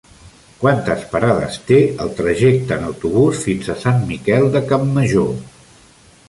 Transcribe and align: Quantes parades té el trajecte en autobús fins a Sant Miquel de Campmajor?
Quantes 0.61 1.01
parades 1.11 1.57
té 1.67 1.77
el 2.05 2.09
trajecte 2.21 2.79
en 2.81 2.87
autobús 2.87 3.45
fins 3.49 3.69
a 3.75 3.77
Sant 3.85 4.01
Miquel 4.13 4.49
de 4.57 4.65
Campmajor? 4.73 5.31